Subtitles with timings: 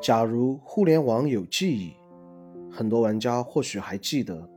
[0.00, 1.92] 假如互联网有记忆，
[2.70, 4.48] 很多玩家或许还记得，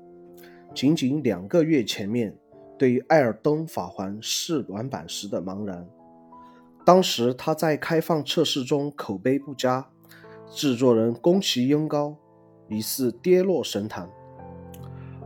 [0.73, 2.37] 仅仅两个月前面
[2.77, 5.87] 对《艾尔登法环》试玩版时的茫然。
[6.85, 9.87] 当时他在开放测试中口碑不佳，
[10.51, 12.15] 制作人宫崎英高
[12.69, 14.07] 疑似跌落神坛。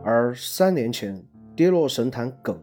[0.03, 1.21] 而三年前，
[1.55, 2.57] 跌落神坛梗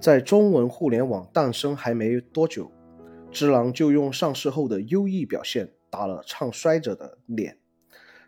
[0.00, 2.70] 在中文互联网诞生还没多久，
[3.30, 5.68] 只狼就用上市后的优异表现。
[5.92, 7.58] 打了唱衰者的脸。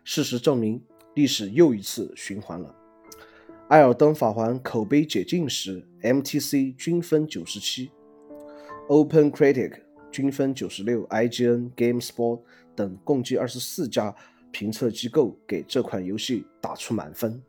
[0.03, 0.83] 事实证明，
[1.15, 2.75] 历史又一次循环了。
[3.67, 7.89] 《艾尔登法环》口碑解禁时，MTC 均分九十七
[8.87, 12.41] ，Open Critic 均分九十六，IGN、GameSpot
[12.75, 14.15] 等共计二十四家
[14.51, 17.41] 评测机构给这款游戏打出满分。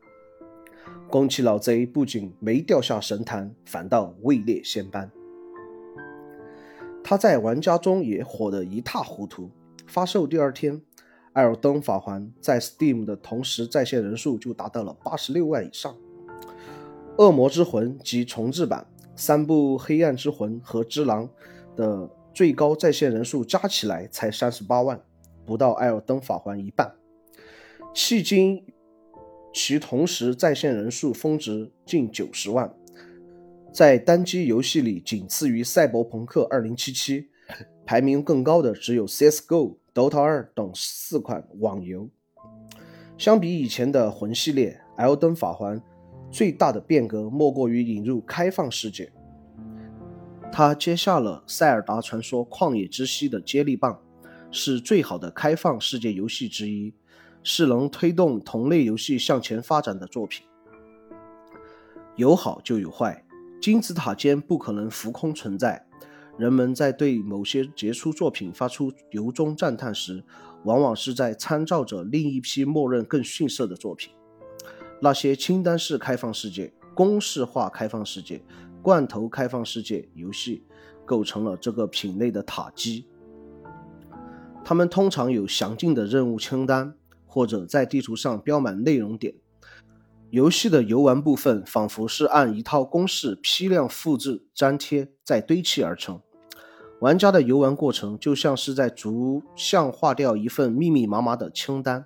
[1.11, 5.11] 宫崎老贼不仅没掉下神坛，反倒位列仙班。
[7.05, 9.51] 他在玩家中也火得一塌糊涂。
[9.87, 10.75] 发售第二天，
[11.33, 15.95] 《艾尔登法环》在 Steam 的同时在线人数就达到了八十六万以上，
[17.17, 21.29] 《恶魔之魂》及重置版三部《黑暗之魂》和《之狼》
[21.77, 25.01] 的最高在线人数加起来才三十八万，
[25.45, 26.95] 不到《艾尔登法环》一半。
[27.95, 28.65] 迄今，
[29.55, 32.75] 其同时在线人数峰值近九十万，
[33.73, 36.77] 在单机游戏里仅次于《赛博朋克2077》。
[37.87, 42.11] 排名更高的只有 CS:GO、Dota 2等四款网游。
[43.17, 45.81] 相比以前的魂系列，《艾登法环》
[46.31, 49.13] 最大的变革莫过于引入开放世界。
[50.51, 54.03] 它接下了《塞尔达传说：旷野之息》的接力棒，
[54.51, 56.93] 是最好的开放世界游戏之一，
[57.45, 60.45] 是能推动同类游戏向前发展的作品。
[62.17, 63.25] 有好就有坏，
[63.63, 65.86] 金字塔尖不可能浮空存在。
[66.39, 70.23] 人们在对某些杰出作品发出由衷赞叹时，
[70.65, 74.13] 往往是在参照着另一批默认更逊色的作品。
[75.01, 78.43] 那些清单式开放世界、公式化开放世界、
[78.83, 80.65] 罐头开放世界游戏，
[81.07, 83.07] 构成了这个品类的塔基。
[84.63, 86.95] 它们通常有详尽的任务清单，
[87.25, 89.35] 或者在地图上标满内容点。
[90.31, 96.21] 游戏的游玩部分仿佛是按一套公式批量复制、粘贴再堆砌而成。
[97.01, 102.05] 玩家的游玩过程就像是在逐项划掉一份密密麻麻的清单。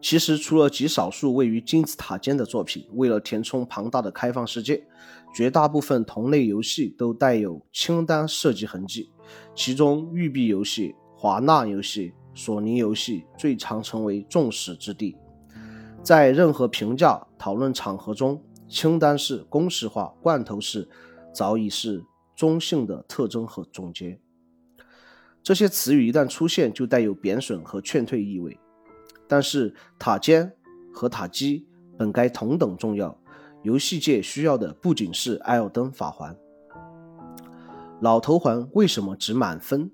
[0.00, 4.84] 其实，除了极少数位于金字塔尖的作品，为了填充庞大的开放世界，
[5.32, 9.12] 绝大部分同类游戏都带有清单设计痕迹。
[9.54, 15.16] 其中，育碧游戏、华纳游戏、索尼游戏最常成为众矢之的。
[16.02, 20.88] 在任何评价讨论场合中，清单式、公式化、罐头式
[21.32, 22.02] 早已是。
[22.34, 24.20] 中性的特征和总结，
[25.42, 28.58] 这些词语一旦出现，就带有贬损和劝退意味。
[29.28, 30.52] 但是塔尖
[30.92, 31.66] 和塔基
[31.96, 33.18] 本该同等重要。
[33.62, 36.36] 游戏界需要的不仅是艾尔登法环。
[38.00, 39.90] 老头环为什么值满分？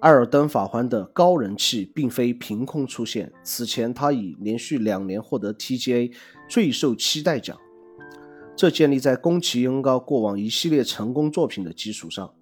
[0.00, 6.12] 艾尔登法环的高人气并非凭空出现，此前他已连续两年获得 TGA
[6.48, 7.56] 最受期待奖。
[8.56, 12.32] 这建立在宫崎英高过往一系列成功作品的基础上。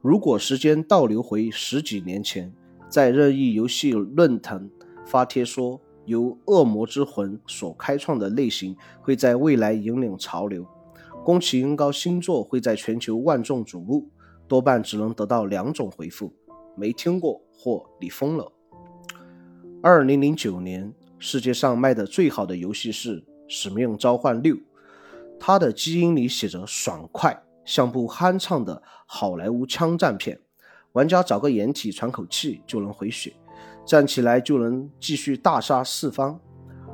[0.00, 2.50] 如果时间倒流回十几年前，
[2.88, 4.68] 在任意游戏论坛
[5.04, 10.66] 发帖说由《恶魔之魂》所开创的类型会在未来引领潮流，
[11.22, 14.08] 宫崎英高新作会在全球万众瞩目，
[14.48, 16.32] 多半只能得到两种回复：
[16.74, 18.50] 没听过或你疯了。
[19.82, 24.54] 二零零九年，世界上卖的最好的游戏是《使命召唤六》。
[25.42, 30.38] 它的基因里写着爽快，像部酣畅的好莱坞枪战片，
[30.92, 33.32] 玩家找个掩体喘口气就能回血，
[33.86, 36.38] 站起来就能继续大杀四方。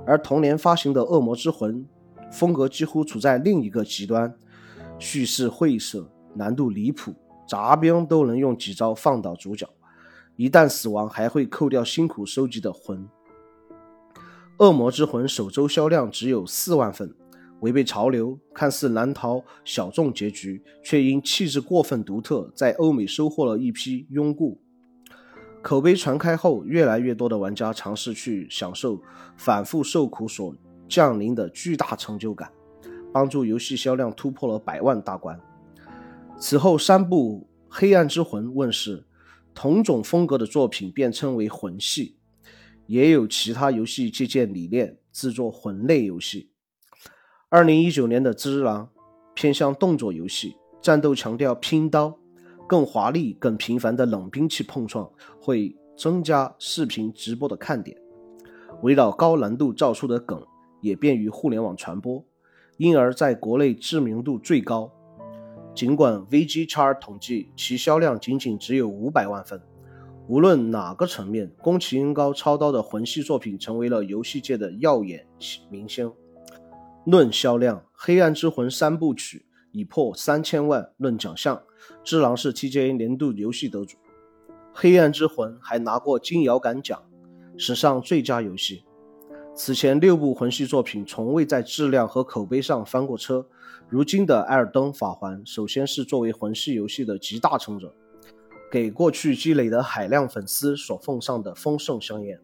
[0.07, 1.85] 而同年发行的《恶魔之魂》，
[2.33, 4.33] 风格几乎处在另一个极端，
[4.97, 7.13] 叙事晦涩，难度离谱，
[7.49, 9.69] 杂兵都能用几招放倒主角，
[10.37, 13.09] 一旦死亡还会扣掉辛苦收集的魂。
[14.65, 17.13] 《恶魔之魂》首周销量只有四万份。
[17.67, 24.61] 违背潮流，看似难逃小众结局，却因气质过分独特，在欧美收获了一批拥护。
[25.61, 29.03] 口碑传开后，越来越多的玩家尝试去享受
[29.37, 30.55] 反复受苦所
[30.89, 32.53] 降临的巨大成就感，
[33.13, 35.37] 帮助游戏销量突破了百万大关。
[36.39, 39.05] 此后，三部《黑暗之魂》问世，
[39.53, 42.15] 同种风格的作品便称为魂系，
[42.87, 46.51] 也有其他游戏借鉴理念制作魂类游戏。
[47.49, 48.87] 二零一九年的《只狼》
[49.33, 52.19] 偏向动作游戏，战斗强调拼刀，
[52.67, 55.09] 更华丽、更频繁的冷兵器碰撞
[55.41, 57.97] 会增加视频直播的看点。
[58.83, 60.45] 围绕高难度造出的梗
[60.81, 62.25] 也便于互联网传播，
[62.79, 64.91] 因而在国内知名度最高。
[65.73, 69.63] 尽管 VGX 统计其销量仅仅只有五百万份，
[70.27, 75.25] 无论哪个层面，宫崎英高操刀的魂系作品成为了游戏界的耀眼
[75.71, 76.13] 明星。
[77.07, 81.57] 论销量，《黑暗之魂》三部曲已破三千万；论奖项，
[82.03, 83.97] 《只狼》是 TGA 年度游戏得主，
[84.73, 87.01] 《黑暗之魂》还拿过金摇杆奖，
[87.57, 88.83] 史上最佳游戏。
[89.55, 93.47] 此前六部魂系作品从未在质量和口碑上翻过车。
[93.89, 97.95] 如今的《艾尔登法环》首先是作为魂系游戏的集大成者，
[98.69, 102.41] 给过去积累的海量粉丝所奉上的丰盛香烟。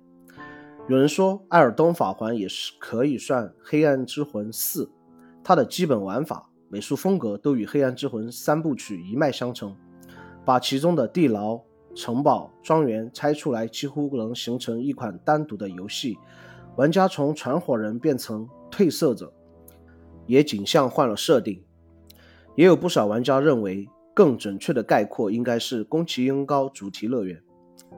[0.88, 4.84] 有人说，《艾尔登法环》也是可以算《黑暗之魂四》，
[5.44, 9.76] 它的基本玩法、美术风格都与《黑暗之魂》三部曲一脉相承，
[10.44, 11.60] 把其中的地牢、
[11.94, 16.18] 城堡、庄园拆出来，几乎能形成一款单独的游戏。
[16.74, 19.32] 玩家从传火人变成褪色者，
[20.26, 21.62] 也仅像换了设定。
[22.56, 27.40] 也有不少玩家认为，更准确的概括应该是宫崎英高主题乐园，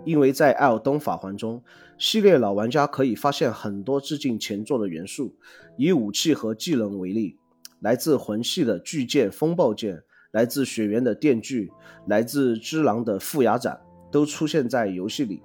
[0.04, 1.62] 因为在《艾尔登法环》中，
[1.98, 5.34] 系列老玩家可以发现很多致敬前作的元素。
[5.76, 7.36] 以武器和技能为例，
[7.80, 10.02] 来自魂系的巨剑风暴剑，
[10.32, 11.72] 来自雪原的电锯，
[12.06, 13.80] 来自之狼的副牙斩，
[14.12, 15.42] 都出现在游戏里。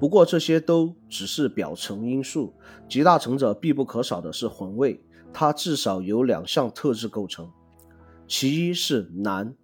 [0.00, 2.54] 不过这些都只是表层因素，
[2.88, 7.50] 集大成者必不可少的是魂位，它至少由两项特质构成。
[8.26, 9.54] 其一是难，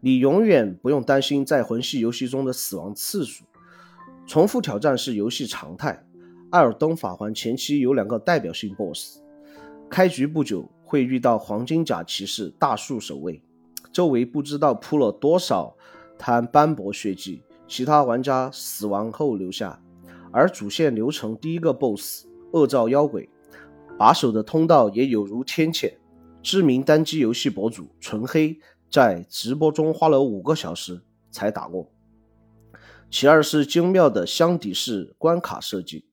[0.00, 3.44] 你永远不用担心在魂系游戏中的死亡次数，
[4.30, 6.06] 重复挑战是游戏常态。
[6.50, 9.18] 艾尔登法环前期有两个代表性 BOSS，
[9.90, 13.42] 开局不久会遇到黄金甲骑士大树守卫，
[13.90, 15.74] 周围不知道铺了多少
[16.16, 17.42] 滩斑驳血迹。
[17.66, 19.82] 其他玩家死亡后留下，
[20.30, 23.28] 而主线流程第一个 BOSS 恶兆妖鬼
[23.98, 25.92] 把守的通道也有如天堑。
[26.40, 28.56] 知名单机游戏博主纯黑
[28.88, 31.90] 在直播中花了五个小时才打过。
[33.10, 36.04] 其二是精妙的箱底式关卡设计，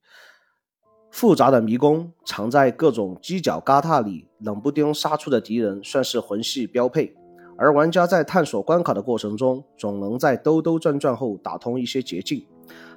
[1.11, 7.15] 复杂的迷宫藏在各种犄角旮旯里，冷不丁杀出的敌人算是魂系标配。
[7.55, 12.47] 而玩家在探索关卡的过程中，总能在兜兜转转后打通一些捷径，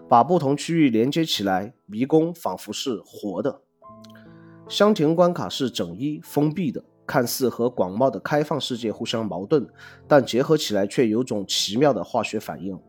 [0.08, 3.60] 把不同区域连接起来，迷宫仿佛是活的。
[4.66, 9.68] 箱庭关卡是整一封闭的，看似和广袤的开放世界互相矛盾，
[10.08, 12.80] 但结合起来却有种奇妙的化学反应。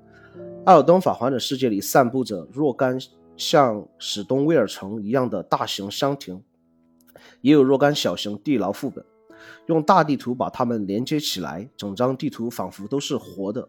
[0.63, 2.95] 艾尔登法环的世界里散布着若干
[3.35, 6.39] 像史东威尔城一样的大型箱庭，
[7.41, 9.03] 也有若干小型地牢副本。
[9.65, 13.67] 用大地图把它们连接起来，整张地图仿佛都是活的，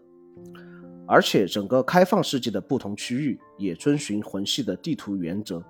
[1.07, 5.63] 而且整个开放世界的不同区域也遵循魂系的地图原则，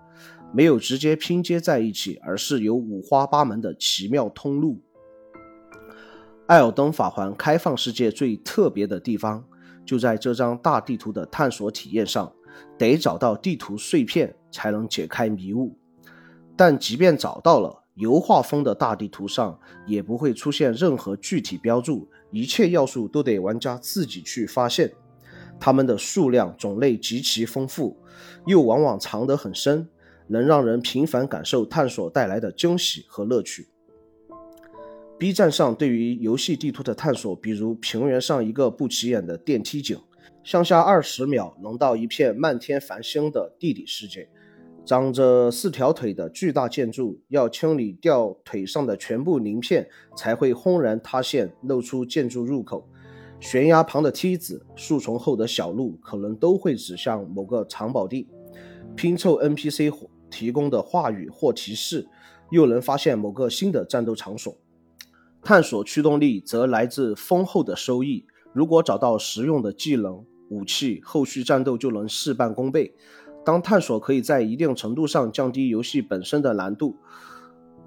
[0.53, 4.81] 没有直接拼接在一起，而是有五花八门的奇妙通路。
[6.47, 9.45] 艾尔登法环开放世界最特别的地方
[9.85, 12.33] 就在这张大地图的探索体验上，
[12.79, 15.77] 得找到地图碎片才能解开迷雾，
[16.57, 17.81] 但即便找到了。
[17.97, 24.91] 油画风的大地图上也不会出现任何具体标注，一切要素都得玩家自己去发现。
[25.61, 27.99] 它们的数量种类极其丰富，
[28.47, 29.87] 又往往藏得很深，
[30.29, 33.69] 能让人频繁感受探索带来的惊喜和乐趣。
[35.23, 39.97] B 站上对于游戏地图的探索，比如平原上一个不起眼的电梯井，
[40.43, 44.29] 向下二十秒能到一片漫天繁星的地底世界。
[44.85, 52.89] 长着四条腿的巨大建筑，要清理掉腿上的全部鳞片，才会轰然塌陷，露出建筑入口。
[53.39, 58.27] 悬崖旁的梯子，树丛后的小路，可能都会指向某个藏宝地。
[58.97, 59.95] 拼凑 NPC
[60.29, 62.09] 提供的话语或提示，
[62.51, 64.59] 又能发现某个新的战斗场所。
[65.45, 68.25] 探索驱动力则来自丰厚的收益。
[68.53, 72.95] 如果找到实用的技能、武器，后续战斗就能事半功倍。
[73.45, 76.97] 当探索可以在一定程度上降低游戏本身的难度，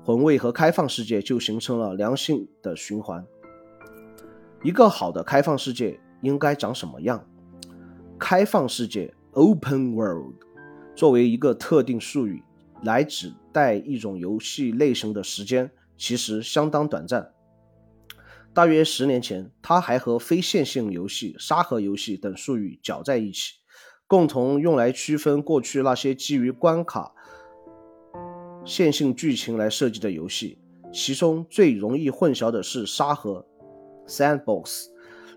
[0.03, 3.25] 魂位和开放世界就形成了良性的循环。
[4.61, 7.25] 一个好的开放世界应该长什么样？
[8.19, 10.33] 开放世界 （Open World）
[10.93, 12.43] 作为一个特定术语
[12.83, 17.34] 来指代一种游戏类型的时间，其实相当短暂。
[18.55, 23.55] 大约十年前，它还和非线性游戏、沙盒游戏等术语搅在一起。
[24.07, 27.11] 共同用来区分过去那些基于关卡
[28.63, 30.57] 线性剧情来设计的游戏，
[30.93, 33.45] 其中最容易混淆的是沙盒
[34.07, 34.85] （Sandbox），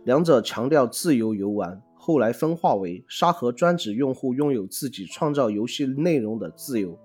[0.05, 6.97] 两者强调自由游玩，后来分化为沙盒专指用户拥有自己创造游戏内容的自由，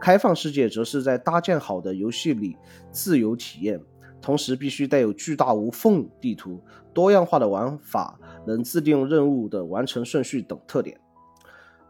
[0.00, 2.56] 开放世界则是在搭建好的游戏里
[2.90, 3.80] 自由体验，
[4.22, 6.62] 同时必须带有巨大无缝地图、
[6.94, 10.98] 多样化的玩法、能自定任务的完成顺序等特点。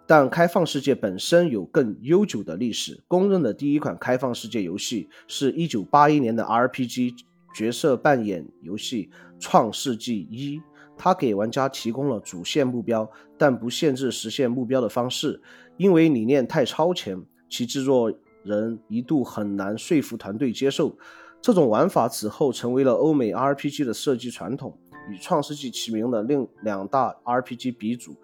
[0.05, 7.15] 但开放世界本身有更悠久的历史，公认的第一款开放世界游戏是一九八一年的 RPG
[7.55, 10.59] 角色扮演游戏《创世纪一》，
[10.97, 13.09] 它给玩家提供了主线目标，
[13.39, 15.41] 但不限制实现目标的方式。
[15.77, 18.13] 因为理念太超前，其制作
[18.43, 20.97] 人一度很难说服团队接受。
[21.43, 24.79] 这种玩法此后成为了欧美 RPG 的设计传统，
[25.11, 28.17] 与《创世纪》齐名的另两大 RPG 鼻祖。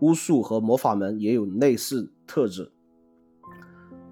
[0.00, 2.70] 巫术和魔法门也有类似特质。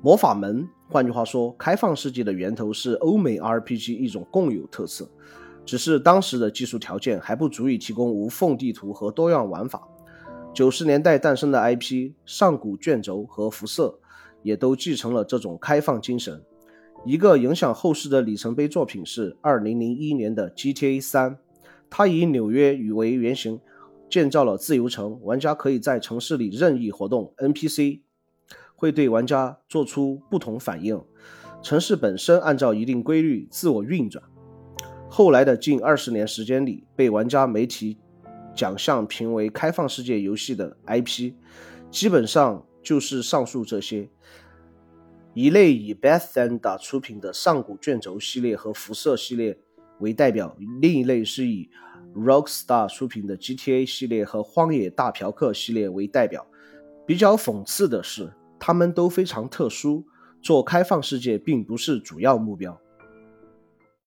[0.00, 5.06] 魔法门，换句话说，开放世界的源头是欧美 RPG 一种共有特色，
[5.66, 9.86] 只是当时的技术条件还不足以提供无缝地图和多样玩法。
[10.54, 13.98] 九十年代诞生的 IP 上古卷轴和辐射
[14.42, 16.42] 也都继承了这种开放精神。
[17.04, 21.38] 一个影响后世的里程碑作品是二零零一年的 GTA 三，
[21.90, 23.60] 它以纽约与为原型。
[24.08, 28.00] 建造了自由城，玩家可以在城市里任意活动，NPC
[28.76, 31.02] 会对玩家做出不同反应。
[31.62, 34.22] 城市本身按照一定规律自我运转。
[35.10, 37.98] 后来的近二十年时间里，被玩家媒体
[38.54, 41.32] 奖项评为开放世界游戏的 IP，
[41.90, 44.08] 基本上就是上述这些。
[45.34, 49.58] 一类以 Bethesda 出品的上古卷轴系列和辐射系列
[49.98, 51.68] 为代表，另一类是以
[52.14, 56.46] Rockstar 出品的 GTA 系列和荒野大嫖客系列为代表。
[57.04, 60.06] 比较讽刺的是，他们都非常特殊，
[60.40, 62.80] 做开放世界并不是主要目标。